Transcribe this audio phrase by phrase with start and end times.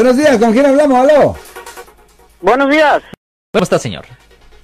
[0.00, 0.98] Buenos días, ¿con quién hablamos?
[0.98, 1.36] Aló.
[2.40, 3.02] Buenos días.
[3.52, 4.06] ¿Cómo está, señor?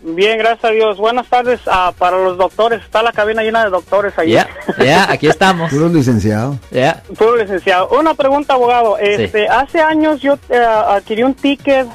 [0.00, 0.96] Bien, gracias a Dios.
[0.96, 2.84] Buenas tardes ah, para los doctores.
[2.84, 4.30] Está la cabina llena de doctores ahí.
[4.30, 5.72] Ya, ya, aquí estamos.
[5.72, 6.56] Puro licenciado.
[6.70, 7.02] Ya.
[7.18, 7.88] Puro licenciado.
[7.98, 8.96] Una pregunta, abogado.
[8.96, 11.88] Este, Hace años yo eh, adquirí un ticket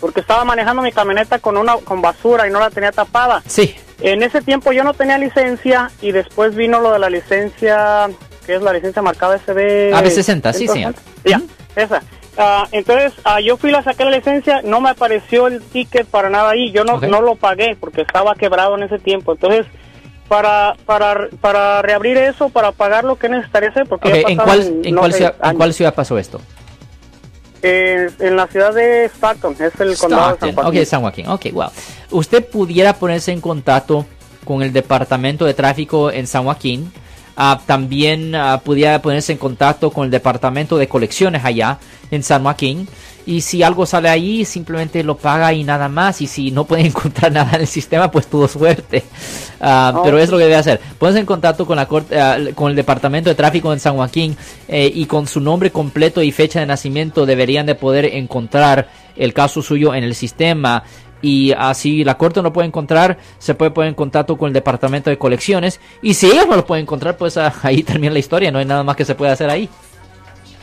[0.00, 3.44] porque estaba manejando mi camioneta con una con basura y no la tenía tapada.
[3.46, 3.76] Sí.
[4.00, 8.10] En ese tiempo yo no tenía licencia y después vino lo de la licencia,
[8.44, 9.92] que es la licencia marcada SB.
[9.92, 10.96] AB60, sí, señor.
[11.24, 11.40] Ya,
[11.76, 12.02] esa.
[12.38, 16.28] Ah, entonces, ah, yo fui, la saqué la licencia, no me apareció el ticket para
[16.28, 19.32] nada ahí, yo no, no lo pagué porque estaba quebrado en ese tiempo.
[19.32, 19.66] Entonces,
[20.28, 24.36] para, para, para reabrir eso, para pagar lo que necesitaría hacer, porque Ok, ya ¿en
[24.36, 26.40] cuál, en, no cuál sé, ciudad, en cuál ciudad pasó esto?
[27.62, 30.54] Eh, en la ciudad de Stockton, es el condado de San.
[30.54, 30.80] Joaquín.
[30.80, 31.28] Ok, San Joaquín.
[31.28, 31.70] Ok, wow.
[32.10, 34.04] Usted pudiera ponerse en contacto
[34.44, 36.92] con el Departamento de Tráfico en San Joaquín.
[37.36, 41.78] Ah, también ah, pudiera ponerse en contacto con el Departamento de Colecciones allá
[42.10, 42.88] en San Joaquín.
[43.26, 46.20] Y si algo sale ahí, simplemente lo paga y nada más.
[46.20, 49.04] Y si no puede encontrar nada en el sistema, pues tuvo suerte.
[49.60, 50.02] Ah, Oh.
[50.02, 50.80] Pero es lo que debe hacer.
[50.98, 52.16] Pónganse en contacto con, la corte,
[52.54, 54.36] con el Departamento de Tráfico en San Joaquín
[54.68, 59.32] eh, y con su nombre completo y fecha de nacimiento deberían de poder encontrar el
[59.32, 60.82] caso suyo en el sistema.
[61.26, 64.52] Y así la corte no lo puede encontrar, se puede poner en contacto con el
[64.52, 65.80] departamento de colecciones.
[66.02, 68.64] Y si ellos no lo pueden encontrar, pues ah, ahí termina la historia, no hay
[68.64, 69.68] nada más que se puede hacer ahí.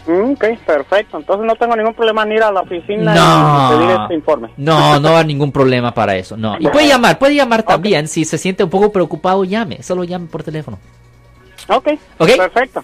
[0.08, 1.18] Mm, ok, perfecto.
[1.18, 3.74] Entonces no tengo ningún problema en ir a la oficina No.
[3.74, 4.50] y pedir este informe.
[4.56, 6.56] No, no va ningún problema para eso, no.
[6.60, 10.28] Y puede llamar, puede llamar también, si se siente un poco preocupado, llame, solo llame
[10.28, 10.80] por teléfono.
[11.68, 11.90] Ok,
[12.20, 12.30] Ok.
[12.38, 12.84] perfecto.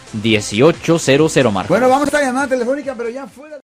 [0.13, 1.73] 1-800-530-1800, Marco.
[1.73, 3.61] Bueno, vamos a esta llamada telefónica, pero ya fuera.